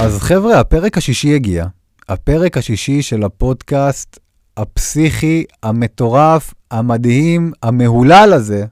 אז 0.00 0.18
חבר'ה, 0.18 0.60
הפרק 0.60 0.98
השישי 0.98 1.34
הגיע. 1.34 1.66
הפרק 2.08 2.56
השישי 2.56 3.02
של 3.02 3.24
הפודקאסט 3.24 4.18
הפסיכי, 4.56 5.44
המטורף, 5.62 6.54
המדהים, 6.70 7.52
המהולל 7.62 8.32
הזה, 8.34 8.64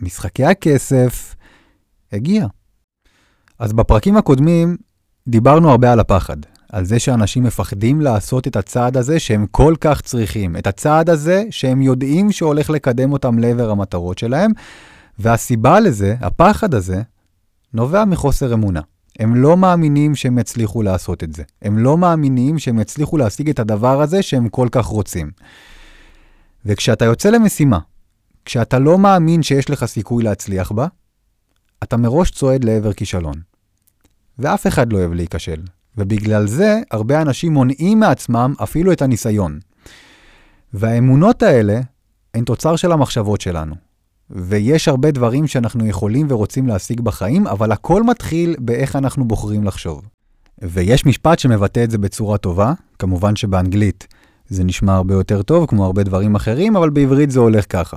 משחקי 0.00 0.44
הכסף, 0.44 1.34
הגיע. 2.12 2.46
אז 3.58 3.72
בפרקים 3.72 4.16
הקודמים 4.16 4.76
דיברנו 5.28 5.70
הרבה 5.70 5.92
על 5.92 6.00
הפחד, 6.00 6.36
על 6.72 6.84
זה 6.84 6.98
שאנשים 6.98 7.42
מפחדים 7.42 8.00
לעשות 8.00 8.46
את 8.46 8.56
הצעד 8.56 8.96
הזה 8.96 9.18
שהם 9.18 9.46
כל 9.50 9.74
כך 9.80 10.00
צריכים, 10.00 10.56
את 10.56 10.66
הצעד 10.66 11.10
הזה 11.10 11.44
שהם 11.50 11.82
יודעים 11.82 12.32
שהולך 12.32 12.70
לקדם 12.70 13.12
אותם 13.12 13.38
לעבר 13.38 13.70
המטרות 13.70 14.18
שלהם, 14.18 14.50
והסיבה 15.18 15.80
לזה, 15.80 16.16
הפחד 16.20 16.74
הזה, 16.74 17.02
נובע 17.74 18.04
מחוסר 18.04 18.54
אמונה. 18.54 18.80
הם 19.18 19.34
לא 19.36 19.56
מאמינים 19.56 20.14
שהם 20.14 20.38
יצליחו 20.38 20.82
לעשות 20.82 21.24
את 21.24 21.32
זה. 21.32 21.42
הם 21.62 21.78
לא 21.78 21.98
מאמינים 21.98 22.58
שהם 22.58 22.78
יצליחו 22.78 23.16
להשיג 23.16 23.48
את 23.48 23.58
הדבר 23.58 24.00
הזה 24.00 24.22
שהם 24.22 24.48
כל 24.48 24.68
כך 24.72 24.86
רוצים. 24.86 25.30
וכשאתה 26.66 27.04
יוצא 27.04 27.30
למשימה, 27.30 27.78
כשאתה 28.44 28.78
לא 28.78 28.98
מאמין 28.98 29.42
שיש 29.42 29.70
לך 29.70 29.84
סיכוי 29.84 30.24
להצליח 30.24 30.72
בה, 30.72 30.86
אתה 31.82 31.96
מראש 31.96 32.30
צועד 32.30 32.64
לעבר 32.64 32.92
כישלון. 32.92 33.34
ואף 34.38 34.66
אחד 34.66 34.92
לא 34.92 34.98
אוהב 34.98 35.12
להיכשל. 35.12 35.62
ובגלל 35.98 36.46
זה, 36.46 36.80
הרבה 36.90 37.22
אנשים 37.22 37.52
מונעים 37.52 38.00
מעצמם 38.00 38.54
אפילו 38.62 38.92
את 38.92 39.02
הניסיון. 39.02 39.58
והאמונות 40.72 41.42
האלה 41.42 41.80
הן 42.34 42.44
תוצר 42.44 42.76
של 42.76 42.92
המחשבות 42.92 43.40
שלנו. 43.40 43.74
ויש 44.30 44.88
הרבה 44.88 45.10
דברים 45.10 45.46
שאנחנו 45.46 45.86
יכולים 45.86 46.26
ורוצים 46.30 46.66
להשיג 46.66 47.00
בחיים, 47.00 47.46
אבל 47.46 47.72
הכל 47.72 48.02
מתחיל 48.02 48.56
באיך 48.58 48.96
אנחנו 48.96 49.24
בוחרים 49.24 49.64
לחשוב. 49.64 50.02
ויש 50.62 51.06
משפט 51.06 51.38
שמבטא 51.38 51.84
את 51.84 51.90
זה 51.90 51.98
בצורה 51.98 52.38
טובה, 52.38 52.72
כמובן 52.98 53.36
שבאנגלית 53.36 54.06
זה 54.48 54.64
נשמע 54.64 54.94
הרבה 54.94 55.14
יותר 55.14 55.42
טוב, 55.42 55.66
כמו 55.66 55.84
הרבה 55.84 56.02
דברים 56.02 56.34
אחרים, 56.34 56.76
אבל 56.76 56.90
בעברית 56.90 57.30
זה 57.30 57.40
הולך 57.40 57.64
ככה. 57.68 57.96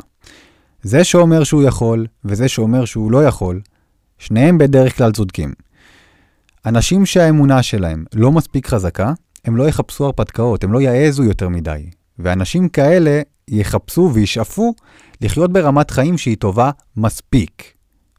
זה 0.81 1.03
שאומר 1.03 1.43
שהוא 1.43 1.63
יכול, 1.63 2.05
וזה 2.25 2.47
שאומר 2.47 2.85
שהוא 2.85 3.11
לא 3.11 3.25
יכול, 3.25 3.61
שניהם 4.17 4.57
בדרך 4.57 4.97
כלל 4.97 5.11
צודקים. 5.11 5.53
אנשים 6.65 7.05
שהאמונה 7.05 7.63
שלהם 7.63 8.05
לא 8.13 8.31
מספיק 8.31 8.67
חזקה, 8.67 9.13
הם 9.45 9.57
לא 9.57 9.67
יחפשו 9.67 10.05
הרפתקאות, 10.05 10.63
הם 10.63 10.73
לא 10.73 10.81
יעזו 10.81 11.23
יותר 11.23 11.49
מדי. 11.49 11.89
ואנשים 12.19 12.69
כאלה 12.69 13.21
יחפשו 13.47 14.11
וישאפו 14.13 14.73
לחיות 15.21 15.53
ברמת 15.53 15.91
חיים 15.91 16.17
שהיא 16.17 16.37
טובה 16.37 16.71
מספיק. 16.97 17.73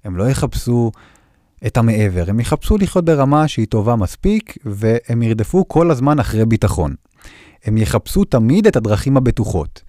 הם 0.04 0.16
לא 0.16 0.30
יחפשו 0.30 0.90
את 1.66 1.76
המעבר, 1.76 2.24
הם 2.28 2.40
יחפשו 2.40 2.78
לחיות 2.78 3.04
ברמה 3.04 3.48
שהיא 3.48 3.66
טובה 3.66 3.96
מספיק, 3.96 4.56
והם 4.64 5.22
ירדפו 5.22 5.68
כל 5.68 5.90
הזמן 5.90 6.18
אחרי 6.18 6.46
ביטחון. 6.46 6.94
הם 7.64 7.76
יחפשו 7.76 8.24
תמיד 8.24 8.66
את 8.66 8.76
הדרכים 8.76 9.16
הבטוחות. 9.16 9.82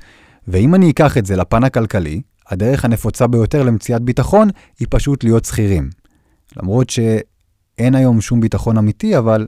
ואם 0.48 0.76
אני 0.76 0.92
אקח 0.92 1.18
את 1.18 1.26
זה 1.26 1.36
לפן 1.36 1.64
הכלכלי, 1.64 2.22
הדרך 2.50 2.86
הנפוצה 2.86 3.28
ביותר 3.28 3.64
למציאת 3.64 4.02
ביטחון 4.02 4.50
היא 4.80 4.88
פשוט 4.90 5.24
להיות 5.24 5.46
שכירים. 5.46 5.90
למרות 6.58 6.90
שאין 6.90 7.96
היום 7.96 8.22
שום 8.22 8.42
ביטחון 8.42 8.78
אמיתי, 8.78 9.18
אבל 9.18 9.48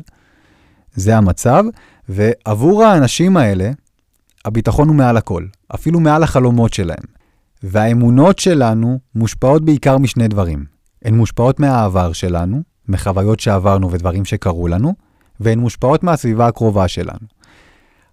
זה 0.94 1.18
המצב, 1.18 1.64
ועבור 2.10 2.84
האנשים 2.84 3.38
האלה, 3.38 3.72
הביטחון 4.46 4.88
הוא 4.88 4.96
מעל 4.96 5.18
הכל, 5.18 5.46
אפילו 5.76 6.00
מעל 6.00 6.24
החלומות 6.24 6.74
שלהם. 6.74 7.21
והאמונות 7.64 8.40
שלנו 8.40 9.00
מושפעות 9.16 9.66
בעיקר 9.66 9.98
משני 9.98 10.28
דברים. 10.28 10.66
הן 11.06 11.16
מושפעות 11.16 11.60
מהעבר 11.60 12.14
שלנו, 12.14 12.62
מחוויות 12.88 13.40
שעברנו 13.40 13.92
ודברים 13.92 14.26
שקרו 14.26 14.68
לנו, 14.68 14.94
והן 15.40 15.60
מושפעות 15.60 16.04
מהסביבה 16.04 16.48
הקרובה 16.48 16.88
שלנו. 16.88 17.28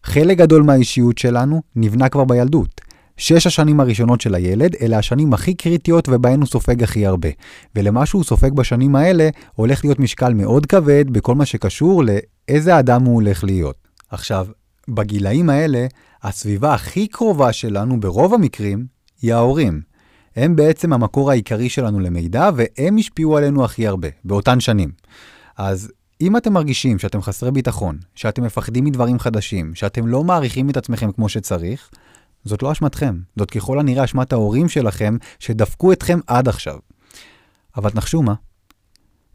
חלק 0.04 0.38
גדול 0.38 0.62
מהאישיות 0.62 1.19
שלנו 1.19 1.62
נבנה 1.76 2.08
כבר 2.08 2.25
בילדות. 2.25 2.81
שש 3.16 3.47
השנים 3.47 3.81
הראשונות 3.81 4.20
של 4.20 4.34
הילד 4.34 4.75
אלה 4.81 4.98
השנים 4.98 5.32
הכי 5.32 5.54
קריטיות 5.54 6.08
ובהן 6.08 6.41
הוא 6.41 6.47
סופג 6.47 6.82
הכי 6.82 7.06
הרבה. 7.06 7.28
ולמה 7.75 8.06
שהוא 8.06 8.25
סופג 8.25 8.53
בשנים 8.53 8.97
האלה 8.97 9.28
הולך 9.54 9.84
להיות 9.84 9.98
משקל 9.98 10.34
מאוד 10.34 10.66
כבד 10.66 11.10
בכל 11.10 11.34
מה 11.34 11.47
שקשור 11.47 12.03
לאיזה 12.04 12.78
אדם 12.78 13.04
הוא 13.04 13.14
הולך 13.14 13.44
להיות. 13.44 13.76
עכשיו, 14.10 14.47
בגילאים 14.88 15.50
האלה, 15.50 15.87
הסביבה 16.22 16.75
הכי 16.75 17.06
קרובה 17.06 17.53
שלנו 17.53 18.00
ברוב 18.00 18.34
המקרים 18.34 18.97
היא 19.23 19.34
ההורים. 19.34 19.81
הם 20.37 20.56
בעצם 20.56 20.93
המקור 20.93 21.31
העיקרי 21.31 21.69
שלנו 21.69 22.01
למידע, 22.01 22.51
והם 22.56 22.97
השפיעו 22.97 23.37
עלינו 23.37 23.65
הכי 23.65 23.87
הרבה, 23.87 24.09
באותן 24.25 24.61
שנים. 24.61 24.91
אז 25.56 25.93
אם 26.21 26.37
אתם 26.37 26.53
מרגישים 26.53 26.99
שאתם 26.99 27.23
חסרי 27.23 27.51
ביטחון, 27.51 27.99
שאתם 28.15 28.45
מפחדים 28.45 28.84
מדברים 28.84 29.19
חדשים, 29.19 29.75
שאתם 29.75 30.06
לא 30.06 30.25
מעריכים 30.25 30.71
את 30.71 30.77
עצמכם 30.77 31.12
כמו 31.12 31.29
שצריך, 31.29 31.91
זאת 32.45 32.62
לא 32.62 32.73
אשמתכם. 32.73 33.19
זאת 33.37 33.51
ככל 33.51 33.79
הנראה 33.79 34.05
אשמת 34.05 34.33
ההורים 34.33 34.69
שלכם, 34.69 35.17
שדפקו 35.39 35.93
אתכם 35.93 36.19
עד 36.27 36.49
עכשיו. 36.49 36.79
אבל 37.77 37.91
תנחשו 37.91 38.23
מה? 38.23 38.35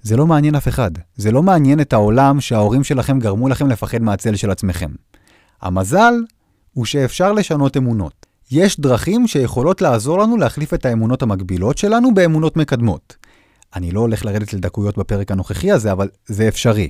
זה 0.01 0.17
לא 0.17 0.27
מעניין 0.27 0.55
אף 0.55 0.67
אחד. 0.67 0.91
זה 1.15 1.31
לא 1.31 1.43
מעניין 1.43 1.79
את 1.79 1.93
העולם 1.93 2.41
שההורים 2.41 2.83
שלכם 2.83 3.19
גרמו 3.19 3.49
לכם 3.49 3.67
לפחד 3.67 4.01
מהצל 4.01 4.35
של 4.35 4.51
עצמכם. 4.51 4.91
המזל 5.61 6.13
הוא 6.73 6.85
שאפשר 6.85 7.33
לשנות 7.33 7.77
אמונות. 7.77 8.25
יש 8.55 8.79
דרכים 8.79 9.27
שיכולות 9.27 9.81
לעזור 9.81 10.19
לנו 10.19 10.37
להחליף 10.37 10.73
את 10.73 10.85
האמונות 10.85 11.21
המקבילות 11.21 11.77
שלנו 11.77 12.13
באמונות 12.13 12.57
מקדמות. 12.57 13.15
אני 13.75 13.91
לא 13.91 13.99
הולך 13.99 14.25
לרדת 14.25 14.53
לדקויות 14.53 14.97
בפרק 14.97 15.31
הנוכחי 15.31 15.71
הזה, 15.71 15.91
אבל 15.91 16.09
זה 16.25 16.47
אפשרי. 16.47 16.89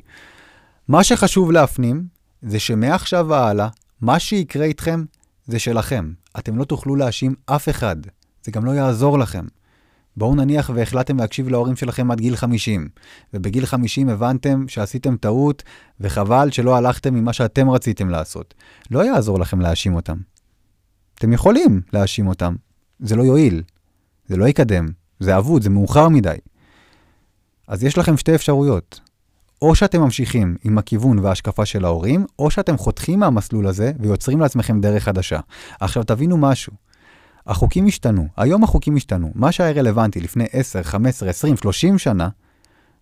מה 0.87 1.03
שחשוב 1.03 1.51
להפנים, 1.51 2.03
זה 2.41 2.59
שמעכשיו 2.59 3.25
והלאה, 3.29 3.67
מה 4.01 4.19
שיקרה 4.19 4.65
איתכם, 4.65 5.03
זה 5.47 5.59
שלכם. 5.59 6.11
אתם 6.39 6.57
לא 6.57 6.63
תוכלו 6.63 6.95
להאשים 6.95 7.35
אף 7.45 7.69
אחד. 7.69 7.95
זה 8.43 8.51
גם 8.51 8.65
לא 8.65 8.71
יעזור 8.71 9.19
לכם. 9.19 9.45
בואו 10.17 10.35
נניח 10.35 10.71
והחלטתם 10.73 11.17
להקשיב 11.17 11.49
להורים 11.49 11.75
שלכם 11.75 12.11
עד 12.11 12.19
גיל 12.19 12.35
50, 12.35 12.89
ובגיל 13.33 13.65
50 13.65 14.09
הבנתם 14.09 14.67
שעשיתם 14.67 15.17
טעות, 15.17 15.63
וחבל 15.99 16.51
שלא 16.51 16.75
הלכתם 16.75 17.13
ממה 17.13 17.33
שאתם 17.33 17.69
רציתם 17.69 18.09
לעשות. 18.09 18.53
לא 18.91 19.05
יעזור 19.05 19.39
לכם 19.39 19.61
להאשים 19.61 19.95
אותם. 19.95 20.32
אתם 21.23 21.33
יכולים 21.33 21.81
להאשים 21.93 22.27
אותם. 22.27 22.55
זה 22.99 23.15
לא 23.15 23.23
יועיל. 23.23 23.63
זה 24.27 24.37
לא 24.37 24.45
יקדם. 24.45 24.87
זה 25.19 25.37
אבוד, 25.37 25.61
זה 25.61 25.69
מאוחר 25.69 26.09
מדי. 26.09 26.35
אז 27.67 27.83
יש 27.83 27.97
לכם 27.97 28.17
שתי 28.17 28.35
אפשרויות. 28.35 28.99
או 29.61 29.75
שאתם 29.75 30.01
ממשיכים 30.01 30.55
עם 30.63 30.77
הכיוון 30.77 31.19
וההשקפה 31.19 31.65
של 31.65 31.85
ההורים, 31.85 32.25
או 32.39 32.51
שאתם 32.51 32.77
חותכים 32.77 33.19
מהמסלול 33.19 33.67
הזה 33.67 33.91
ויוצרים 33.99 34.39
לעצמכם 34.39 34.81
דרך 34.81 35.03
חדשה. 35.03 35.39
עכשיו 35.79 36.03
תבינו 36.03 36.37
משהו. 36.37 36.73
החוקים 37.47 37.87
השתנו, 37.87 38.27
היום 38.37 38.63
החוקים 38.63 38.95
השתנו. 38.95 39.31
מה 39.35 39.51
שהיה 39.51 39.71
רלוונטי 39.71 40.21
לפני 40.21 40.45
10, 40.51 40.83
15, 40.83 41.29
20, 41.29 41.57
30 41.57 41.97
שנה, 41.97 42.29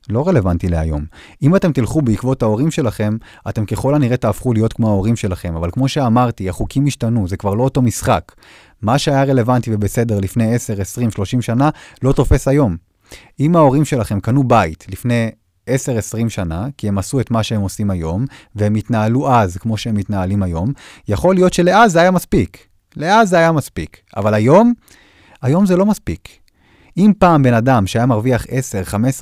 לא 0.10 0.28
רלוונטי 0.28 0.68
להיום. 0.68 1.06
אם 1.42 1.56
אתם 1.56 1.72
תלכו 1.72 2.02
בעקבות 2.02 2.44
ההורים 2.44 2.72
שלכם, 2.72 3.18
אתם 3.50 3.66
ככל 3.66 3.96
הנראה 3.96 4.18
תהפכו 4.18 4.54
להיות 4.54 4.74
כמו 4.74 4.90
ההורים 4.90 5.16
שלכם, 5.16 5.56
אבל 5.56 5.72
כמו 5.72 5.88
שאמרתי, 5.88 6.50
החוקים 6.50 6.86
השתנו, 6.86 7.28
זה 7.28 7.38
כבר 7.38 7.54
לא 7.54 7.64
אותו 7.64 7.82
משחק. 7.82 8.32
מה 8.82 8.98
שהיה 8.98 9.24
רלוונטי 9.24 9.74
ובסדר 9.74 10.20
לפני 10.20 10.56
10, 10.56 10.82
20, 10.82 11.12
30 11.12 11.42
שנה, 11.42 11.70
לא 12.04 12.14
תופס 12.14 12.48
היום. 12.48 12.78
אם 13.40 13.56
ההורים 13.56 13.86
שלכם 13.86 14.20
קנו 14.20 14.44
בית 14.44 14.86
לפני 14.90 15.30
10-20 15.70 15.72
שנה, 16.30 16.68
כי 16.78 16.88
הם 16.88 16.98
עשו 16.98 17.20
את 17.20 17.32
מה 17.32 17.44
שהם 17.44 17.62
עושים 17.62 17.92
היום, 17.92 18.26
והם 18.56 18.76
התנהלו 18.76 19.32
אז 19.32 19.58
כמו 19.58 19.78
שהם 19.78 19.96
מתנהלים 19.96 20.44
היום, 20.44 20.74
יכול 21.08 21.36
להיות 21.36 21.54
שלאז 21.54 21.92
זה 21.92 22.02
היה 22.02 22.12
מספיק. 22.12 22.68
לאז 22.96 23.30
זה 23.30 23.38
היה 23.38 23.52
מספיק. 23.52 23.98
אבל 24.18 24.34
היום, 24.34 24.74
היום 25.42 25.66
זה 25.66 25.78
לא 25.78 25.86
מספיק. 25.86 26.41
אם 26.98 27.12
פעם 27.20 27.44
בן 27.44 27.54
אדם 27.54 27.88
שהיה 27.88 28.06
מרוויח 28.06 28.46
10-15 28.46 28.48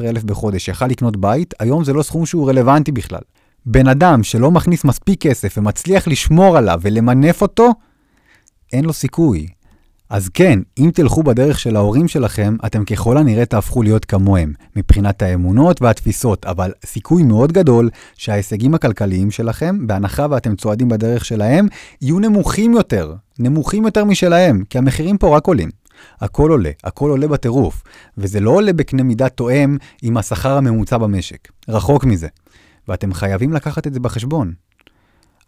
אלף 0.03 0.23
בחודש 0.23 0.67
יכל 0.67 0.87
לקנות 0.87 1.17
בית, 1.17 1.53
היום 1.59 1.83
זה 1.83 1.93
לא 1.93 2.03
סכום 2.03 2.25
שהוא 2.25 2.49
רלוונטי 2.49 2.91
בכלל. 2.91 3.21
בן 3.65 3.87
אדם 3.87 4.23
שלא 4.23 4.51
מכניס 4.51 4.85
מספיק 4.85 5.21
כסף 5.21 5.55
ומצליח 5.57 6.07
לשמור 6.07 6.57
עליו 6.57 6.79
ולמנף 6.81 7.41
אותו, 7.41 7.69
אין 8.73 8.85
לו 8.85 8.93
סיכוי. 8.93 9.47
אז 10.09 10.29
כן, 10.33 10.59
אם 10.77 10.89
תלכו 10.93 11.23
בדרך 11.23 11.59
של 11.59 11.75
ההורים 11.75 12.07
שלכם, 12.07 12.55
אתם 12.65 12.85
ככל 12.85 13.17
הנראה 13.17 13.45
תהפכו 13.45 13.83
להיות 13.83 14.05
כמוהם, 14.05 14.53
מבחינת 14.75 15.21
האמונות 15.21 15.81
והתפיסות, 15.81 16.45
אבל 16.45 16.71
סיכוי 16.85 17.23
מאוד 17.23 17.51
גדול 17.51 17.89
שההישגים 18.15 18.73
הכלכליים 18.73 19.31
שלכם, 19.31 19.87
בהנחה 19.87 20.25
ואתם 20.29 20.55
צועדים 20.55 20.89
בדרך 20.89 21.25
שלהם, 21.25 21.67
יהיו 22.01 22.19
נמוכים 22.19 22.73
יותר, 22.73 23.13
נמוכים 23.39 23.85
יותר 23.85 24.05
משלהם, 24.05 24.63
כי 24.69 24.77
המחירים 24.77 25.17
פה 25.17 25.37
רק 25.37 25.47
עולים. 25.47 25.69
הכל 26.21 26.51
עולה, 26.51 26.71
הכל 26.83 27.09
עולה 27.09 27.27
בטירוף, 27.27 27.83
וזה 28.17 28.39
לא 28.39 28.51
עולה 28.51 28.73
בקנה 28.73 29.03
מידה 29.03 29.29
תואם 29.29 29.77
עם 30.01 30.17
השכר 30.17 30.57
הממוצע 30.57 30.97
במשק, 30.97 31.47
רחוק 31.67 32.05
מזה. 32.05 32.27
ואתם 32.87 33.13
חייבים 33.13 33.53
לקחת 33.53 33.87
את 33.87 33.93
זה 33.93 33.99
בחשבון. 33.99 34.53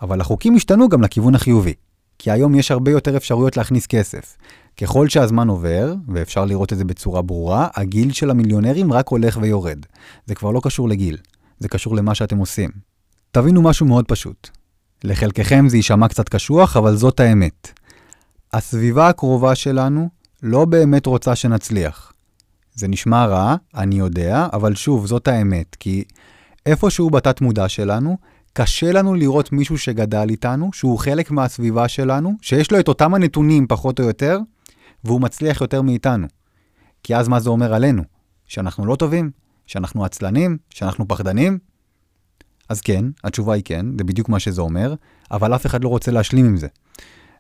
אבל 0.02 0.22
החוקים 0.22 0.56
השתנו 0.56 0.90
גם 0.90 1.02
לכיוון 1.02 1.36
החיובי. 1.36 1.74
כי 2.20 2.32
היום 2.32 2.56
יש 2.56 2.72
הרבה 2.72 2.92
יותר 2.92 3.18
אפשרויות 3.18 3.58
להכניס 3.58 3.88
כסף. 3.88 4.38
ככל 4.82 5.10
שהזמן 5.10 5.48
עובר, 5.48 5.94
ואפשר 6.08 6.46
לראות 6.46 6.74
את 6.74 6.78
זה 6.78 6.86
בצורה 6.86 7.22
ברורה, 7.22 7.68
הגיל 7.76 8.14
של 8.14 8.30
המיליונרים 8.30 8.94
רק 8.94 9.08
הולך 9.08 9.40
ויורד. 9.42 9.86
זה 10.26 10.36
כבר 10.36 10.52
לא 10.52 10.62
קשור 10.64 10.90
לגיל, 10.90 11.18
זה 11.60 11.68
קשור 11.68 11.96
למה 11.96 12.16
שאתם 12.16 12.38
עושים. 12.38 12.70
תבינו 13.32 13.62
משהו 13.62 13.86
מאוד 13.86 14.06
פשוט. 14.06 14.50
לחלקכם 15.04 15.70
זה 15.70 15.78
יישמע 15.78 16.08
קצת 16.08 16.30
קשוח, 16.30 16.78
אבל 16.78 16.96
זאת 16.96 17.20
האמת. 17.20 17.80
הסביבה 18.54 19.10
הקרובה 19.10 19.56
שלנו 19.56 20.10
לא 20.44 20.66
באמת 20.66 21.06
רוצה 21.06 21.36
שנצליח. 21.36 22.14
זה 22.74 22.88
נשמע 22.88 23.26
רע, 23.26 23.56
אני 23.76 23.96
יודע, 23.96 24.48
אבל 24.54 24.76
שוב, 24.76 25.06
זאת 25.06 25.28
האמת, 25.28 25.76
כי 25.80 26.04
איפשהו 26.66 27.10
בתת 27.10 27.42
מודע 27.42 27.70
שלנו, 27.70 28.18
קשה 28.54 28.92
לנו 28.92 29.16
לראות 29.16 29.52
מישהו 29.52 29.78
שגדל 29.78 30.30
איתנו, 30.30 30.70
שהוא 30.74 31.00
חלק 31.00 31.32
מהסביבה 31.32 31.88
שלנו, 31.88 32.34
שיש 32.42 32.72
לו 32.72 32.80
את 32.80 32.88
אותם 32.88 33.14
הנתונים 33.14 33.68
פחות 33.68 34.00
או 34.00 34.06
יותר, 34.06 34.40
והוא 35.04 35.22
מצליח 35.22 35.62
יותר 35.62 35.82
מאיתנו. 35.82 36.28
כי 37.04 37.16
אז 37.16 37.28
מה 37.28 37.40
זה 37.40 37.50
אומר 37.50 37.74
עלינו? 37.74 38.04
שאנחנו 38.48 38.86
לא 38.86 38.96
טובים? 38.96 39.32
שאנחנו 39.66 40.06
עצלנים? 40.06 40.58
שאנחנו 40.70 41.08
פחדנים? 41.08 41.60
אז 42.70 42.82
כן, 42.82 43.06
התשובה 43.24 43.54
היא 43.54 43.64
כן, 43.66 43.86
זה 43.98 44.04
בדיוק 44.04 44.30
מה 44.30 44.40
שזה 44.40 44.62
אומר, 44.62 44.96
אבל 45.32 45.56
אף 45.56 45.66
אחד 45.66 45.84
לא 45.84 45.90
רוצה 45.90 46.12
להשלים 46.12 46.46
עם 46.46 46.58
זה. 46.58 46.68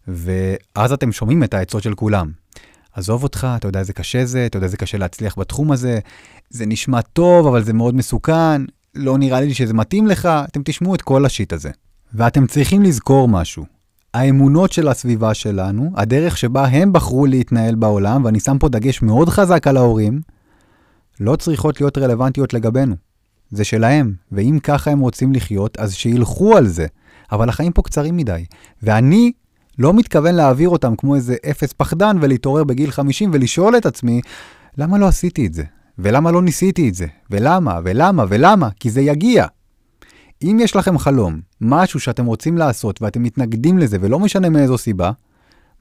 ואז 0.07 0.91
אתם 0.93 1.11
שומעים 1.11 1.43
את 1.43 1.53
העצות 1.53 1.83
של 1.83 1.95
כולם. 1.95 2.31
עזוב 2.93 3.23
אותך, 3.23 3.47
אתה 3.55 3.67
יודע 3.67 3.79
איזה 3.79 3.93
קשה 3.93 4.25
זה, 4.25 4.45
אתה 4.45 4.57
יודע 4.57 4.65
איזה 4.65 4.77
קשה 4.77 4.97
להצליח 4.97 5.39
בתחום 5.39 5.71
הזה, 5.71 5.99
זה 6.49 6.65
נשמע 6.65 7.01
טוב, 7.01 7.47
אבל 7.47 7.63
זה 7.63 7.73
מאוד 7.73 7.95
מסוכן, 7.95 8.61
לא 8.95 9.17
נראה 9.17 9.41
לי 9.41 9.53
שזה 9.53 9.73
מתאים 9.73 10.07
לך, 10.07 10.29
אתם 10.47 10.61
תשמעו 10.65 10.95
את 10.95 11.01
כל 11.01 11.25
השיט 11.25 11.53
הזה. 11.53 11.69
ואתם 12.13 12.47
צריכים 12.47 12.83
לזכור 12.83 13.27
משהו. 13.27 13.65
האמונות 14.13 14.71
של 14.71 14.87
הסביבה 14.87 15.33
שלנו, 15.33 15.91
הדרך 15.95 16.37
שבה 16.37 16.65
הם 16.65 16.93
בחרו 16.93 17.25
להתנהל 17.25 17.75
בעולם, 17.75 18.25
ואני 18.25 18.39
שם 18.39 18.57
פה 18.59 18.69
דגש 18.69 19.01
מאוד 19.01 19.29
חזק 19.29 19.67
על 19.67 19.77
ההורים, 19.77 20.21
לא 21.19 21.35
צריכות 21.35 21.81
להיות 21.81 21.97
רלוונטיות 21.97 22.53
לגבינו. 22.53 22.95
זה 23.51 23.63
שלהם, 23.63 24.13
ואם 24.31 24.59
ככה 24.63 24.91
הם 24.91 24.99
רוצים 24.99 25.33
לחיות, 25.33 25.77
אז 25.79 25.93
שילכו 25.93 26.57
על 26.57 26.67
זה. 26.67 26.87
אבל 27.31 27.49
החיים 27.49 27.71
פה 27.71 27.81
קצרים 27.81 28.17
מדי, 28.17 28.45
ואני 28.83 29.31
לא 29.79 29.93
מתכוון 29.93 30.35
להעביר 30.35 30.69
אותם 30.69 30.95
כמו 30.95 31.15
איזה 31.15 31.35
אפס 31.49 31.73
פחדן 31.73 32.17
ולהתעורר 32.21 32.63
בגיל 32.63 32.91
50 32.91 33.29
ולשאול 33.33 33.77
את 33.77 33.85
עצמי, 33.85 34.21
למה 34.77 34.97
לא 34.97 35.07
עשיתי 35.07 35.47
את 35.47 35.53
זה? 35.53 35.63
ולמה 35.99 36.31
לא 36.31 36.41
ניסיתי 36.41 36.89
את 36.89 36.95
זה? 36.95 37.05
ולמה? 37.31 37.79
ולמה? 37.83 38.25
ולמה? 38.29 38.69
כי 38.79 38.89
זה 38.89 39.01
יגיע. 39.01 39.45
אם 40.43 40.57
יש 40.61 40.75
לכם 40.75 40.97
חלום, 40.97 41.39
משהו 41.61 41.99
שאתם 41.99 42.25
רוצים 42.25 42.57
לעשות 42.57 43.01
ואתם 43.01 43.23
מתנגדים 43.23 43.77
לזה 43.77 43.97
ולא 44.01 44.19
משנה 44.19 44.49
מאיזו 44.49 44.77
סיבה, 44.77 45.11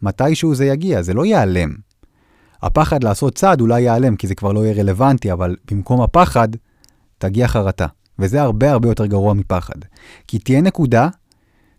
מתישהו 0.02 0.54
זה 0.54 0.66
יגיע, 0.66 1.02
זה 1.02 1.14
לא 1.14 1.24
ייעלם. 1.24 1.74
הפחד 2.62 3.04
לעשות 3.04 3.34
צעד 3.34 3.60
אולי 3.60 3.80
ייעלם 3.80 4.16
כי 4.16 4.26
זה 4.26 4.34
כבר 4.34 4.52
לא 4.52 4.60
יהיה 4.60 4.74
רלוונטי, 4.74 5.32
אבל 5.32 5.56
במקום 5.70 6.00
הפחד, 6.00 6.48
תגיע 7.18 7.48
חרטה. 7.48 7.86
וזה 8.18 8.42
הרבה 8.42 8.72
הרבה 8.72 8.88
יותר 8.88 9.06
גרוע 9.06 9.34
מפחד. 9.34 9.74
כי 10.28 10.38
תהיה 10.38 10.60
נקודה 10.60 11.08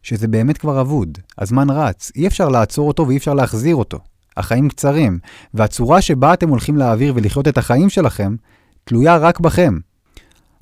שזה 0.03 0.27
באמת 0.27 0.57
כבר 0.57 0.81
אבוד, 0.81 1.18
הזמן 1.38 1.69
רץ, 1.69 2.12
אי 2.15 2.27
אפשר 2.27 2.50
לעצור 2.50 2.88
אותו 2.88 3.07
ואי 3.07 3.18
אפשר 3.18 3.33
להחזיר 3.33 3.75
אותו. 3.75 4.00
החיים 4.38 4.69
קצרים, 4.69 5.19
והצורה 5.53 6.01
שבה 6.01 6.33
אתם 6.33 6.50
הולכים 6.50 6.77
להעביר 6.77 7.13
ולחיות 7.15 7.48
את 7.48 7.57
החיים 7.57 7.89
שלכם, 7.89 8.36
תלויה 8.83 9.18
רק 9.18 9.39
בכם. 9.39 9.77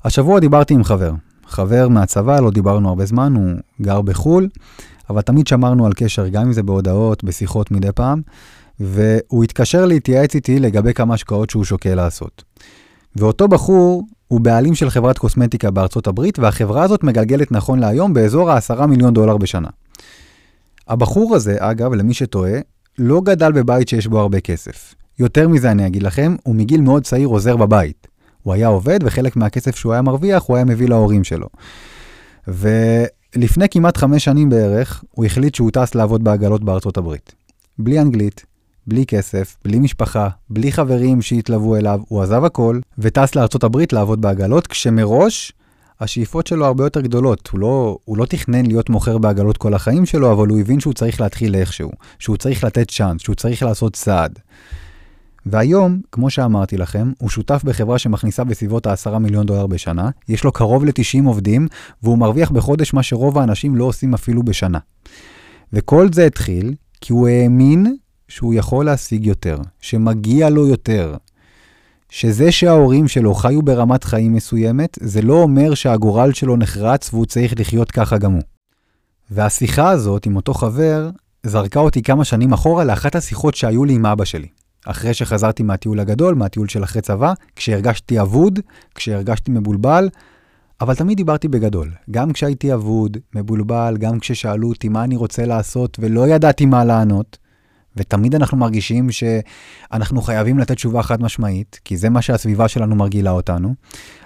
השבוע 0.04 0.40
דיברתי 0.40 0.74
עם 0.74 0.84
חבר. 0.84 1.12
חבר 1.46 1.88
מהצבא, 1.88 2.40
לא 2.40 2.50
דיברנו 2.50 2.88
הרבה 2.88 3.06
זמן, 3.06 3.34
הוא 3.34 3.50
גר 3.82 4.00
בחו"ל, 4.00 4.48
אבל 5.10 5.20
תמיד 5.20 5.46
שמרנו 5.46 5.86
על 5.86 5.92
קשר, 5.92 6.28
גם 6.28 6.42
אם 6.42 6.52
זה 6.52 6.62
בהודעות, 6.62 7.24
בשיחות 7.24 7.70
מדי 7.70 7.92
פעם, 7.94 8.22
והוא 8.80 9.44
התקשר 9.44 9.86
להתייעץ 9.86 10.34
איתי 10.34 10.58
לגבי 10.58 10.94
כמה 10.94 11.14
השקעות 11.14 11.50
שהוא 11.50 11.64
שוקל 11.64 11.94
לעשות. 11.94 12.44
ואותו 13.16 13.48
בחור 13.48 14.04
הוא 14.30 14.40
בעלים 14.40 14.74
של 14.74 14.90
חברת 14.90 15.18
קוסמטיקה 15.18 15.70
בארצות 15.70 16.06
הברית, 16.06 16.38
והחברה 16.38 16.82
הזאת 16.82 17.02
מגלגלת 17.02 17.52
נכון 17.52 17.78
להיום 17.78 18.14
באזור 18.14 18.50
ה-10 18.50 18.86
מיליון 18.86 19.14
דולר 19.14 19.36
בשנה. 19.36 19.68
הבחור 20.88 21.36
הזה, 21.36 21.56
אגב, 21.58 21.94
למי 21.94 22.14
שטועה, 22.14 22.58
לא 22.98 23.20
גדל 23.20 23.52
בבית 23.52 23.88
שיש 23.88 24.06
בו 24.06 24.20
הרבה 24.20 24.40
כסף. 24.40 24.94
יותר 25.18 25.48
מזה 25.48 25.70
אני 25.70 25.86
אגיד 25.86 26.02
לכם, 26.02 26.36
הוא 26.42 26.54
מגיל 26.54 26.80
מאוד 26.80 27.04
צעיר 27.04 27.28
עוזר 27.28 27.56
בבית. 27.56 28.06
הוא 28.42 28.54
היה 28.54 28.68
עובד, 28.68 28.98
וחלק 29.02 29.36
מהכסף 29.36 29.76
שהוא 29.76 29.92
היה 29.92 30.02
מרוויח 30.02 30.42
הוא 30.46 30.56
היה 30.56 30.64
מביא 30.64 30.88
להורים 30.88 31.24
שלו. 31.24 31.46
ולפני 32.48 33.68
כמעט 33.70 33.96
חמש 33.96 34.24
שנים 34.24 34.48
בערך, 34.48 35.04
הוא 35.10 35.24
החליט 35.24 35.54
שהוא 35.54 35.70
טס 35.70 35.94
לעבוד 35.94 36.24
בעגלות 36.24 36.64
בארצות 36.64 36.96
הברית. 36.96 37.34
בלי 37.78 38.00
אנגלית, 38.00 38.44
בלי 38.90 39.06
כסף, 39.06 39.56
בלי 39.64 39.78
משפחה, 39.78 40.28
בלי 40.50 40.72
חברים 40.72 41.22
שהתלוו 41.22 41.76
אליו, 41.76 42.00
הוא 42.08 42.22
עזב 42.22 42.44
הכל 42.44 42.80
וטס 42.98 43.36
הברית 43.62 43.92
לעבוד 43.92 44.20
בעגלות, 44.20 44.66
כשמראש 44.66 45.52
השאיפות 46.00 46.46
שלו 46.46 46.66
הרבה 46.66 46.84
יותר 46.84 47.00
גדולות. 47.00 47.48
הוא 47.52 47.60
לא, 47.60 47.98
הוא 48.04 48.16
לא 48.16 48.26
תכנן 48.26 48.66
להיות 48.66 48.90
מוכר 48.90 49.18
בעגלות 49.18 49.56
כל 49.56 49.74
החיים 49.74 50.06
שלו, 50.06 50.32
אבל 50.32 50.48
הוא 50.48 50.60
הבין 50.60 50.80
שהוא 50.80 50.94
צריך 50.94 51.20
להתחיל 51.20 51.54
איכשהו, 51.54 51.90
שהוא 52.18 52.36
צריך 52.36 52.64
לתת 52.64 52.90
צ'אנס, 52.90 53.22
שהוא 53.22 53.34
צריך 53.34 53.62
לעשות 53.62 53.92
צעד. 53.92 54.38
והיום, 55.46 56.00
כמו 56.12 56.30
שאמרתי 56.30 56.76
לכם, 56.76 57.12
הוא 57.18 57.30
שותף 57.30 57.62
בחברה 57.64 57.98
שמכניסה 57.98 58.44
בסביבות 58.44 58.86
ה-10 58.86 59.18
מיליון 59.18 59.46
דולר 59.46 59.66
בשנה, 59.66 60.10
יש 60.28 60.44
לו 60.44 60.52
קרוב 60.52 60.84
ל-90 60.84 61.26
עובדים, 61.26 61.68
והוא 62.02 62.18
מרוויח 62.18 62.50
בחודש 62.50 62.94
מה 62.94 63.02
שרוב 63.02 63.38
האנשים 63.38 63.76
לא 63.76 63.84
עושים 63.84 64.14
אפילו 64.14 64.42
בשנה. 64.42 64.78
וכל 65.72 66.08
זה 66.12 66.26
התחיל 66.26 66.74
כי 67.00 67.12
הוא 67.12 67.28
האמין 67.28 67.96
שהוא 68.30 68.54
יכול 68.54 68.84
להשיג 68.84 69.26
יותר, 69.26 69.58
שמגיע 69.80 70.50
לו 70.50 70.66
יותר. 70.66 71.16
שזה 72.10 72.52
שההורים 72.52 73.08
שלו 73.08 73.34
חיו 73.34 73.62
ברמת 73.62 74.04
חיים 74.04 74.32
מסוימת, 74.32 74.98
זה 75.00 75.22
לא 75.22 75.42
אומר 75.42 75.74
שהגורל 75.74 76.32
שלו 76.32 76.56
נחרץ 76.56 77.14
והוא 77.14 77.26
צריך 77.26 77.54
לחיות 77.60 77.90
ככה 77.90 78.18
גם 78.18 78.32
הוא. 78.32 78.42
והשיחה 79.30 79.90
הזאת 79.90 80.26
עם 80.26 80.36
אותו 80.36 80.54
חבר 80.54 81.10
זרקה 81.42 81.80
אותי 81.80 82.02
כמה 82.02 82.24
שנים 82.24 82.52
אחורה 82.52 82.84
לאחת 82.84 83.14
השיחות 83.14 83.54
שהיו 83.54 83.84
לי 83.84 83.94
עם 83.94 84.06
אבא 84.06 84.24
שלי. 84.24 84.48
אחרי 84.86 85.14
שחזרתי 85.14 85.62
מהטיול 85.62 86.00
הגדול, 86.00 86.34
מהטיול 86.34 86.68
של 86.68 86.84
אחרי 86.84 87.02
צבא, 87.02 87.32
כשהרגשתי 87.56 88.20
אבוד, 88.20 88.58
כשהרגשתי 88.94 89.50
מבולבל, 89.50 90.08
אבל 90.80 90.94
תמיד 90.94 91.16
דיברתי 91.16 91.48
בגדול. 91.48 91.90
גם 92.10 92.32
כשהייתי 92.32 92.74
אבוד, 92.74 93.16
מבולבל, 93.34 93.96
גם 93.98 94.20
כששאלו 94.20 94.68
אותי 94.68 94.88
מה 94.88 95.04
אני 95.04 95.16
רוצה 95.16 95.46
לעשות 95.46 95.96
ולא 96.00 96.28
ידעתי 96.28 96.66
מה 96.66 96.84
לענות, 96.84 97.38
ותמיד 97.96 98.34
אנחנו 98.34 98.56
מרגישים 98.56 99.08
שאנחנו 99.10 100.22
חייבים 100.22 100.58
לתת 100.58 100.74
תשובה 100.74 101.02
חד 101.02 101.22
משמעית, 101.22 101.80
כי 101.84 101.96
זה 101.96 102.08
מה 102.08 102.22
שהסביבה 102.22 102.68
שלנו 102.68 102.96
מרגילה 102.96 103.30
אותנו. 103.30 103.74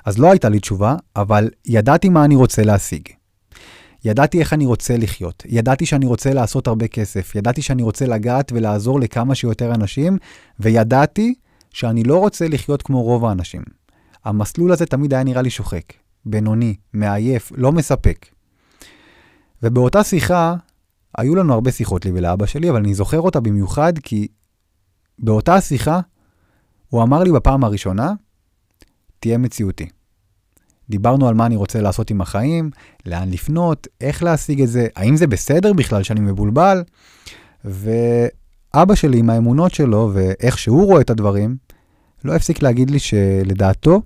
אז 0.04 0.18
לא 0.18 0.30
הייתה 0.30 0.48
לי 0.48 0.60
תשובה, 0.60 0.96
אבל 1.16 1.50
ידעתי 1.66 2.08
מה 2.08 2.24
אני 2.24 2.36
רוצה 2.36 2.62
להשיג. 2.64 3.08
ידעתי 4.04 4.40
איך 4.40 4.52
אני 4.52 4.66
רוצה 4.66 4.96
לחיות, 4.96 5.42
ידעתי 5.46 5.86
שאני 5.86 6.06
רוצה 6.06 6.32
לעשות 6.32 6.66
הרבה 6.66 6.88
כסף, 6.88 7.34
ידעתי 7.34 7.62
שאני 7.62 7.82
רוצה 7.82 8.06
לגעת 8.06 8.52
ולעזור 8.54 9.00
לכמה 9.00 9.34
שיותר 9.34 9.74
אנשים, 9.74 10.18
וידעתי 10.60 11.34
שאני 11.70 12.04
לא 12.04 12.18
רוצה 12.18 12.48
לחיות 12.48 12.82
כמו 12.82 13.02
רוב 13.02 13.24
האנשים. 13.24 13.62
המסלול 14.24 14.72
הזה 14.72 14.86
תמיד 14.86 15.14
היה 15.14 15.24
נראה 15.24 15.42
לי 15.42 15.50
שוחק, 15.50 15.92
בינוני, 16.26 16.74
מעייף, 16.92 17.52
לא 17.56 17.72
מספק. 17.72 18.26
ובאותה 19.62 20.04
שיחה 20.04 20.54
היו 21.18 21.34
לנו 21.34 21.52
הרבה 21.52 21.72
שיחות 21.72 22.04
לי 22.04 22.10
ולאבא 22.14 22.46
שלי, 22.46 22.70
אבל 22.70 22.78
אני 22.78 22.94
זוכר 22.94 23.20
אותה 23.20 23.40
במיוחד 23.40 23.92
כי 23.98 24.28
באותה 25.18 25.60
שיחה 25.60 26.00
הוא 26.88 27.02
אמר 27.02 27.22
לי 27.22 27.32
בפעם 27.32 27.64
הראשונה, 27.64 28.12
תהיה 29.20 29.38
מציאותי. 29.38 29.88
דיברנו 30.90 31.28
על 31.28 31.34
מה 31.34 31.46
אני 31.46 31.56
רוצה 31.56 31.80
לעשות 31.80 32.10
עם 32.10 32.20
החיים, 32.20 32.70
לאן 33.06 33.30
לפנות, 33.30 33.88
איך 34.00 34.22
להשיג 34.22 34.62
את 34.62 34.68
זה, 34.68 34.86
האם 34.96 35.16
זה 35.16 35.26
בסדר 35.26 35.72
בכלל 35.72 36.02
שאני 36.02 36.20
מבולבל. 36.20 36.82
ואבא 37.64 38.94
שלי 38.94 39.18
עם 39.18 39.30
האמונות 39.30 39.74
שלו 39.74 40.10
ואיך 40.14 40.58
שהוא 40.58 40.86
רואה 40.86 41.00
את 41.00 41.10
הדברים, 41.10 41.56
לא 42.24 42.34
הפסיק 42.34 42.62
להגיד 42.62 42.90
לי 42.90 42.98
שלדעתו 42.98 44.02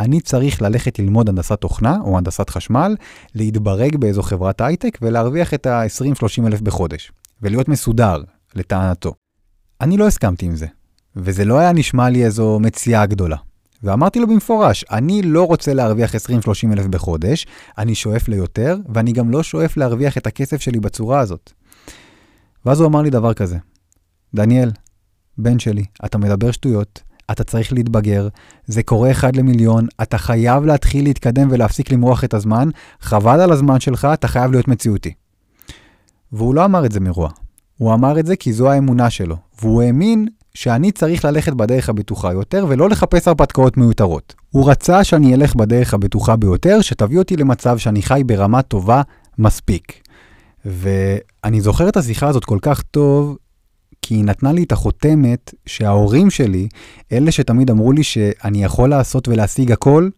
אני 0.00 0.20
צריך 0.20 0.62
ללכת 0.62 0.98
ללמוד 0.98 1.28
הנדסת 1.28 1.60
תוכנה 1.60 1.98
או 2.04 2.18
הנדסת 2.18 2.50
חשמל, 2.50 2.96
להתברג 3.34 3.96
באיזו 3.96 4.22
חברת 4.22 4.60
הייטק 4.60 4.98
ולהרוויח 5.02 5.54
את 5.54 5.66
ה-20-30 5.66 6.46
אלף 6.46 6.60
בחודש, 6.60 7.12
ולהיות 7.42 7.68
מסודר, 7.68 8.22
לטענתו. 8.54 9.14
אני 9.80 9.96
לא 9.96 10.06
הסכמתי 10.06 10.46
עם 10.46 10.56
זה, 10.56 10.66
וזה 11.16 11.44
לא 11.44 11.58
היה 11.58 11.72
נשמע 11.72 12.10
לי 12.10 12.24
איזו 12.24 12.58
מציאה 12.60 13.06
גדולה. 13.06 13.36
ואמרתי 13.82 14.20
לו 14.20 14.26
במפורש, 14.26 14.84
אני 14.90 15.22
לא 15.22 15.46
רוצה 15.46 15.74
להרוויח 15.74 16.14
20-30 16.14 16.18
אלף 16.72 16.86
בחודש, 16.86 17.46
אני 17.78 17.94
שואף 17.94 18.28
ליותר, 18.28 18.76
ואני 18.94 19.12
גם 19.12 19.30
לא 19.30 19.42
שואף 19.42 19.76
להרוויח 19.76 20.18
את 20.18 20.26
הכסף 20.26 20.60
שלי 20.60 20.80
בצורה 20.80 21.20
הזאת. 21.20 21.52
ואז 22.66 22.80
הוא 22.80 22.88
אמר 22.88 23.02
לי 23.02 23.10
דבר 23.10 23.34
כזה, 23.34 23.58
דניאל, 24.34 24.70
בן 25.38 25.58
שלי, 25.58 25.84
אתה 26.04 26.18
מדבר 26.18 26.50
שטויות, 26.50 27.02
אתה 27.30 27.44
צריך 27.44 27.72
להתבגר, 27.72 28.28
זה 28.66 28.82
קורה 28.82 29.10
אחד 29.10 29.36
למיליון, 29.36 29.86
אתה 30.02 30.18
חייב 30.18 30.64
להתחיל 30.64 31.04
להתקדם 31.04 31.48
ולהפסיק 31.50 31.92
למרוח 31.92 32.24
את 32.24 32.34
הזמן, 32.34 32.68
חבל 33.00 33.40
על 33.40 33.52
הזמן 33.52 33.80
שלך, 33.80 34.08
אתה 34.12 34.28
חייב 34.28 34.50
להיות 34.50 34.68
מציאותי. 34.68 35.12
והוא 36.32 36.54
לא 36.54 36.64
אמר 36.64 36.86
את 36.86 36.92
זה 36.92 37.00
מרוע, 37.00 37.30
הוא 37.78 37.94
אמר 37.94 38.20
את 38.20 38.26
זה 38.26 38.36
כי 38.36 38.52
זו 38.52 38.70
האמונה 38.70 39.10
שלו, 39.10 39.36
והוא 39.62 39.82
האמין 39.82 40.26
שאני 40.54 40.92
צריך 40.92 41.24
ללכת 41.24 41.52
בדרך 41.52 41.88
הבטוחה 41.88 42.32
יותר 42.32 42.66
ולא 42.68 42.88
לחפש 42.88 43.28
הרפתקאות 43.28 43.76
מיותרות. 43.76 44.34
הוא 44.50 44.70
רצה 44.70 45.04
שאני 45.04 45.34
אלך 45.34 45.54
בדרך 45.54 45.94
הבטוחה 45.94 46.36
ביותר, 46.36 46.80
שתביא 46.80 47.18
אותי 47.18 47.36
למצב 47.36 47.78
שאני 47.78 48.02
חי 48.02 48.22
ברמה 48.26 48.62
טובה 48.62 49.02
מספיק. 49.38 49.92
ואני 50.64 51.60
זוכר 51.60 51.88
את 51.88 51.96
השיחה 51.96 52.28
הזאת 52.28 52.44
כל 52.44 52.58
כך 52.62 52.82
טוב, 52.82 53.36
כי 54.10 54.14
היא 54.14 54.24
נתנה 54.24 54.52
לי 54.52 54.62
את 54.62 54.72
החותמת 54.72 55.54
שההורים 55.66 56.30
שלי, 56.30 56.68
אלה 57.12 57.32
שתמיד 57.32 57.70
אמרו 57.70 57.92
לי 57.92 58.02
שאני 58.02 58.64
יכול 58.64 58.90
לעשות 58.90 59.28
ולהשיג 59.28 59.72
הכל, 59.72 60.08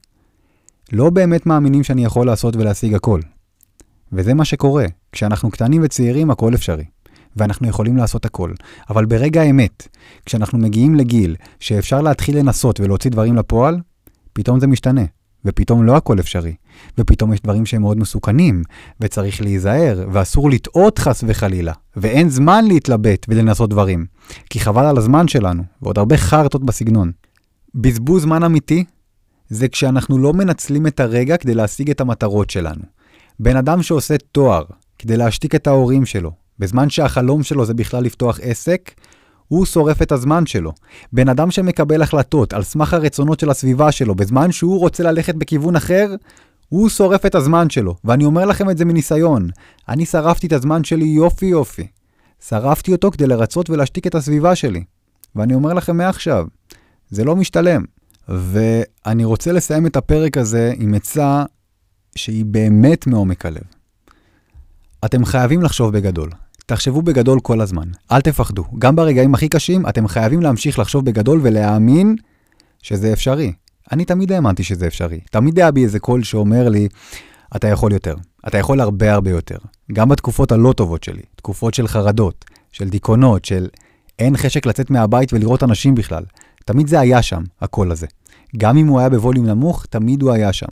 לא 0.92 1.10
באמת 1.10 1.46
מאמינים 1.46 1.82
שאני 1.82 2.04
יכול 2.04 2.26
לעשות 2.26 2.56
ולהשיג 2.56 2.94
הכל. 2.94 3.20
וזה 4.12 4.34
מה 4.34 4.44
שקורה. 4.44 4.86
כשאנחנו 5.12 5.50
קטנים 5.50 5.82
וצעירים, 5.84 6.30
הכל 6.30 6.54
אפשרי. 6.54 6.84
ואנחנו 7.36 7.68
יכולים 7.68 7.96
לעשות 7.96 8.24
הכל. 8.24 8.52
אבל 8.90 9.04
ברגע 9.04 9.42
האמת, 9.42 9.88
כשאנחנו 10.26 10.58
מגיעים 10.58 10.94
לגיל 10.94 11.36
שאפשר 11.60 12.00
להתחיל 12.00 12.38
לנסות 12.38 12.80
ולהוציא 12.80 13.10
דברים 13.10 13.36
לפועל, 13.36 13.80
פתאום 14.32 14.60
זה 14.60 14.66
משתנה. 14.66 15.04
ופתאום 15.44 15.82
לא 15.82 15.96
הכל 15.96 16.20
אפשרי. 16.20 16.54
ופתאום 16.98 17.32
יש 17.32 17.40
דברים 17.40 17.66
שהם 17.66 17.82
מאוד 17.82 17.98
מסוכנים, 17.98 18.62
וצריך 19.00 19.40
להיזהר, 19.40 20.06
ואסור 20.12 20.50
לטעות 20.50 20.98
חס 20.98 21.24
וחלילה. 21.26 21.72
ואין 21.96 22.28
זמן 22.28 22.64
להתלבט 22.64 23.26
ולנסות 23.28 23.70
דברים. 23.70 24.06
כי 24.50 24.60
חבל 24.60 24.84
על 24.84 24.98
הזמן 24.98 25.28
שלנו, 25.28 25.62
ועוד 25.82 25.98
הרבה 25.98 26.16
חרטות 26.16 26.64
בסגנון. 26.64 27.12
בזבוז 27.74 28.22
זמן 28.22 28.42
אמיתי 28.42 28.84
זה 29.48 29.68
כשאנחנו 29.68 30.18
לא 30.18 30.32
מנצלים 30.32 30.86
את 30.86 31.00
הרגע 31.00 31.36
כדי 31.36 31.54
להשיג 31.54 31.90
את 31.90 32.00
המטרות 32.00 32.50
שלנו. 32.50 32.82
בן 33.40 33.56
אדם 33.56 33.82
שעושה 33.82 34.14
תואר 34.32 34.64
כדי 34.98 35.16
להשתיק 35.16 35.54
את 35.54 35.66
ההורים 35.66 36.06
שלו, 36.06 36.32
בזמן 36.58 36.90
שהחלום 36.90 37.42
שלו 37.42 37.64
זה 37.64 37.74
בכלל 37.74 38.04
לפתוח 38.04 38.38
עסק, 38.42 38.90
הוא 39.48 39.66
שורף 39.66 40.02
את 40.02 40.12
הזמן 40.12 40.46
שלו. 40.46 40.72
בן 41.12 41.28
אדם 41.28 41.50
שמקבל 41.50 42.02
החלטות 42.02 42.52
על 42.52 42.62
סמך 42.62 42.94
הרצונות 42.94 43.40
של 43.40 43.50
הסביבה 43.50 43.92
שלו, 43.92 44.14
בזמן 44.14 44.52
שהוא 44.52 44.78
רוצה 44.78 45.02
ללכת 45.02 45.34
בכיוון 45.34 45.76
אחר, 45.76 46.14
הוא 46.72 46.88
שורף 46.88 47.26
את 47.26 47.34
הזמן 47.34 47.70
שלו. 47.70 47.94
ואני 48.04 48.24
אומר 48.24 48.44
לכם 48.44 48.70
את 48.70 48.78
זה 48.78 48.84
מניסיון. 48.84 49.48
אני 49.88 50.06
שרפתי 50.06 50.46
את 50.46 50.52
הזמן 50.52 50.84
שלי 50.84 51.04
יופי 51.04 51.46
יופי. 51.46 51.86
שרפתי 52.48 52.92
אותו 52.92 53.10
כדי 53.10 53.26
לרצות 53.26 53.70
ולהשתיק 53.70 54.06
את 54.06 54.14
הסביבה 54.14 54.54
שלי. 54.54 54.84
ואני 55.36 55.54
אומר 55.54 55.72
לכם 55.72 55.96
מעכשיו, 55.96 56.46
זה 57.10 57.24
לא 57.24 57.36
משתלם. 57.36 57.84
ואני 58.28 59.24
רוצה 59.24 59.52
לסיים 59.52 59.86
את 59.86 59.96
הפרק 59.96 60.36
הזה 60.36 60.72
עם 60.76 60.94
עצה 60.94 61.44
שהיא 62.16 62.44
באמת 62.44 63.06
מעומק 63.06 63.46
הלב. 63.46 63.64
אתם 65.04 65.24
חייבים 65.24 65.62
לחשוב 65.62 65.92
בגדול. 65.92 66.30
תחשבו 66.66 67.02
בגדול 67.02 67.40
כל 67.40 67.60
הזמן. 67.60 67.88
אל 68.12 68.20
תפחדו. 68.20 68.64
גם 68.78 68.96
ברגעים 68.96 69.34
הכי 69.34 69.48
קשים, 69.48 69.88
אתם 69.88 70.08
חייבים 70.08 70.40
להמשיך 70.40 70.78
לחשוב 70.78 71.04
בגדול 71.04 71.40
ולהאמין 71.42 72.16
שזה 72.82 73.12
אפשרי. 73.12 73.52
אני 73.92 74.04
תמיד 74.04 74.32
האמנתי 74.32 74.64
שזה 74.64 74.86
אפשרי. 74.86 75.20
תמיד 75.30 75.58
היה 75.58 75.70
בי 75.70 75.84
איזה 75.84 75.98
קול 75.98 76.22
שאומר 76.22 76.68
לי, 76.68 76.88
אתה 77.56 77.68
יכול 77.68 77.92
יותר. 77.92 78.14
אתה 78.48 78.58
יכול 78.58 78.80
הרבה 78.80 79.12
הרבה 79.12 79.30
יותר. 79.30 79.58
גם 79.92 80.08
בתקופות 80.08 80.52
הלא 80.52 80.72
טובות 80.72 81.04
שלי. 81.04 81.22
תקופות 81.36 81.74
של 81.74 81.88
חרדות, 81.88 82.44
של 82.72 82.88
דיכאונות, 82.88 83.44
של 83.44 83.68
אין 84.18 84.36
חשק 84.36 84.66
לצאת 84.66 84.90
מהבית 84.90 85.32
ולראות 85.32 85.62
אנשים 85.62 85.94
בכלל. 85.94 86.24
תמיד 86.64 86.86
זה 86.86 87.00
היה 87.00 87.22
שם, 87.22 87.42
הקול 87.60 87.90
הזה. 87.90 88.06
גם 88.56 88.76
אם 88.76 88.86
הוא 88.86 89.00
היה 89.00 89.08
בווליום 89.08 89.46
נמוך, 89.46 89.86
תמיד 89.86 90.22
הוא 90.22 90.32
היה 90.32 90.52
שם. 90.52 90.66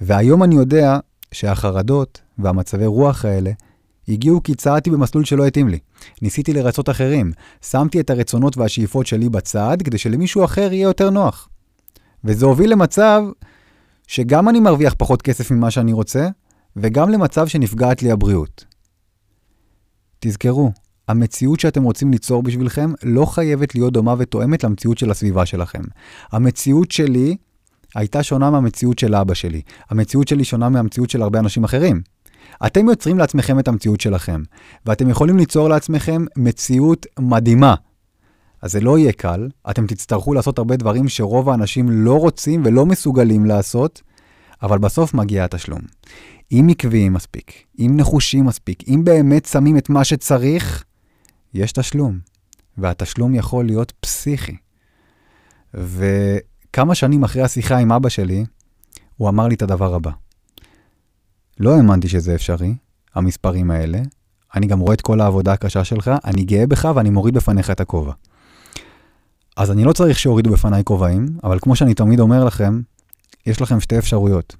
והיום 0.00 0.42
אני 0.42 0.54
יודע 0.54 0.98
שהחרדות 1.32 2.20
והמצבי 2.38 2.86
רוח 2.86 3.24
האלה 3.24 3.50
הגיעו 4.08 4.42
כי 4.42 4.54
צעדתי 4.54 4.90
במסלול 4.90 5.24
שלא 5.24 5.46
התאים 5.46 5.68
לי. 5.68 5.78
ניסיתי 6.22 6.52
לרצות 6.52 6.90
אחרים, 6.90 7.32
שמתי 7.62 8.00
את 8.00 8.10
הרצונות 8.10 8.56
והשאיפות 8.56 9.06
שלי 9.06 9.28
בצד 9.28 9.76
כדי 9.84 9.98
שלמישהו 9.98 10.44
אחר 10.44 10.72
יהיה 10.72 10.82
יותר 10.82 11.10
נוח. 11.10 11.48
וזה 12.24 12.46
הוביל 12.46 12.72
למצב 12.72 13.22
שגם 14.06 14.48
אני 14.48 14.60
מרוויח 14.60 14.94
פחות 14.98 15.22
כסף 15.22 15.50
ממה 15.50 15.70
שאני 15.70 15.92
רוצה, 15.92 16.28
וגם 16.76 17.10
למצב 17.10 17.46
שנפגעת 17.46 18.02
לי 18.02 18.10
הבריאות. 18.10 18.64
תזכרו, 20.20 20.72
המציאות 21.08 21.60
שאתם 21.60 21.82
רוצים 21.82 22.12
ליצור 22.12 22.42
בשבילכם 22.42 22.92
לא 23.02 23.26
חייבת 23.26 23.74
להיות 23.74 23.92
דומה 23.92 24.14
ותואמת 24.18 24.64
למציאות 24.64 24.98
של 24.98 25.10
הסביבה 25.10 25.46
שלכם. 25.46 25.82
המציאות 26.32 26.90
שלי 26.90 27.36
הייתה 27.94 28.22
שונה 28.22 28.50
מהמציאות 28.50 28.98
של 28.98 29.14
אבא 29.14 29.34
שלי. 29.34 29.62
המציאות 29.90 30.28
שלי 30.28 30.44
שונה 30.44 30.68
מהמציאות 30.68 31.10
של 31.10 31.22
הרבה 31.22 31.38
אנשים 31.38 31.64
אחרים. 31.64 32.02
אתם 32.66 32.88
יוצרים 32.88 33.18
לעצמכם 33.18 33.58
את 33.58 33.68
המציאות 33.68 34.00
שלכם, 34.00 34.42
ואתם 34.86 35.08
יכולים 35.08 35.36
ליצור 35.36 35.68
לעצמכם 35.68 36.24
מציאות 36.36 37.06
מדהימה. 37.18 37.74
אז 38.64 38.72
זה 38.72 38.80
לא 38.80 38.98
יהיה 38.98 39.12
קל, 39.12 39.48
אתם 39.70 39.86
תצטרכו 39.86 40.34
לעשות 40.34 40.58
הרבה 40.58 40.76
דברים 40.76 41.08
שרוב 41.08 41.48
האנשים 41.48 41.90
לא 41.90 42.18
רוצים 42.18 42.62
ולא 42.64 42.86
מסוגלים 42.86 43.46
לעשות, 43.46 44.02
אבל 44.62 44.78
בסוף 44.78 45.14
מגיע 45.14 45.44
התשלום. 45.44 45.80
אם 46.52 46.66
עקביים 46.70 47.12
מספיק, 47.12 47.52
אם 47.78 47.92
נחושים 47.96 48.44
מספיק, 48.44 48.88
אם 48.88 49.00
באמת 49.04 49.44
שמים 49.44 49.78
את 49.78 49.88
מה 49.88 50.04
שצריך, 50.04 50.84
יש 51.54 51.72
תשלום. 51.72 52.18
והתשלום 52.78 53.34
יכול 53.34 53.64
להיות 53.64 53.92
פסיכי. 54.00 54.56
וכמה 55.74 56.94
שנים 56.94 57.24
אחרי 57.24 57.42
השיחה 57.42 57.78
עם 57.78 57.92
אבא 57.92 58.08
שלי, 58.08 58.44
הוא 59.16 59.28
אמר 59.28 59.48
לי 59.48 59.54
את 59.54 59.62
הדבר 59.62 59.94
הבא. 59.94 60.10
לא 61.60 61.76
האמנתי 61.76 62.08
שזה 62.08 62.34
אפשרי, 62.34 62.74
המספרים 63.14 63.70
האלה. 63.70 63.98
אני 64.54 64.66
גם 64.66 64.80
רואה 64.80 64.94
את 64.94 65.00
כל 65.00 65.20
העבודה 65.20 65.52
הקשה 65.52 65.84
שלך, 65.84 66.10
אני 66.24 66.44
גאה 66.44 66.66
בך 66.66 66.88
ואני 66.94 67.10
מוריד 67.10 67.34
בפניך 67.34 67.70
את 67.70 67.80
הכובע. 67.80 68.12
אז 69.56 69.70
אני 69.70 69.84
לא 69.84 69.92
צריך 69.92 70.18
שיורידו 70.18 70.50
בפניי 70.50 70.84
כובעים, 70.84 71.26
אבל 71.44 71.58
כמו 71.62 71.76
שאני 71.76 71.94
תמיד 71.94 72.20
אומר 72.20 72.44
לכם, 72.44 72.80
יש 73.46 73.60
לכם 73.60 73.80
שתי 73.80 73.98
אפשרויות. 73.98 74.56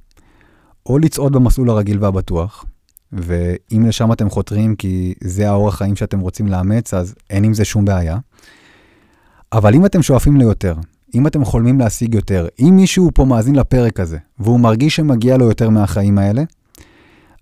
או 0.86 0.98
לצעוד 0.98 1.32
במסלול 1.32 1.70
הרגיל 1.70 2.04
והבטוח, 2.04 2.64
ואם 3.12 3.86
לשם 3.86 4.12
אתם 4.12 4.30
חותרים 4.30 4.76
כי 4.76 5.14
זה 5.24 5.48
האורח 5.50 5.74
חיים 5.74 5.96
שאתם 5.96 6.20
רוצים 6.20 6.46
לאמץ, 6.48 6.94
אז 6.94 7.14
אין 7.30 7.44
עם 7.44 7.54
זה 7.54 7.64
שום 7.64 7.84
בעיה. 7.84 8.18
אבל 9.52 9.74
אם 9.74 9.86
אתם 9.86 10.02
שואפים 10.02 10.36
ליותר, 10.36 10.74
אם 11.14 11.26
אתם 11.26 11.44
חולמים 11.44 11.78
להשיג 11.78 12.14
יותר, 12.14 12.46
אם 12.60 12.72
מישהו 12.76 13.10
פה 13.14 13.24
מאזין 13.24 13.54
לפרק 13.54 14.00
הזה, 14.00 14.18
והוא 14.38 14.60
מרגיש 14.60 14.96
שמגיע 14.96 15.36
לו 15.36 15.44
יותר 15.44 15.70
מהחיים 15.70 16.18
האלה, 16.18 16.42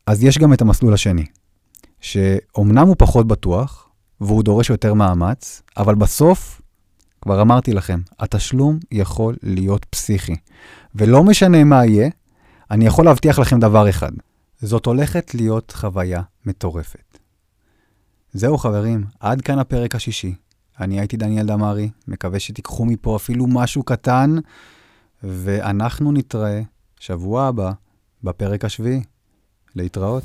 אז 0.06 0.24
יש 0.24 0.38
גם 0.38 0.52
את 0.52 0.60
המסלול 0.60 0.94
השני, 0.94 1.24
שאומנם 2.00 2.86
הוא 2.86 2.96
פחות 2.98 3.26
בטוח, 3.26 3.88
והוא 4.20 4.42
דורש 4.42 4.70
יותר 4.70 4.94
מאמץ, 4.94 5.62
אבל 5.76 5.94
בסוף, 5.94 6.61
כבר 7.22 7.42
אמרתי 7.42 7.72
לכם, 7.72 8.00
התשלום 8.20 8.78
יכול 8.92 9.36
להיות 9.42 9.84
פסיכי. 9.84 10.36
ולא 10.94 11.24
משנה 11.24 11.64
מה 11.64 11.86
יהיה, 11.86 12.10
אני 12.70 12.86
יכול 12.86 13.04
להבטיח 13.04 13.38
לכם 13.38 13.60
דבר 13.60 13.90
אחד, 13.90 14.12
זאת 14.60 14.86
הולכת 14.86 15.34
להיות 15.34 15.72
חוויה 15.76 16.22
מטורפת. 16.46 17.18
זהו 18.32 18.58
חברים, 18.58 19.04
עד 19.20 19.40
כאן 19.40 19.58
הפרק 19.58 19.94
השישי. 19.94 20.34
אני 20.80 20.98
הייתי 20.98 21.16
דניאל 21.16 21.46
דמארי, 21.46 21.90
מקווה 22.08 22.40
שתיקחו 22.40 22.84
מפה 22.84 23.16
אפילו 23.16 23.46
משהו 23.46 23.82
קטן, 23.82 24.36
ואנחנו 25.22 26.12
נתראה 26.12 26.62
שבוע 27.00 27.46
הבא 27.46 27.72
בפרק 28.22 28.64
השביעי. 28.64 29.02
להתראות. 29.74 30.22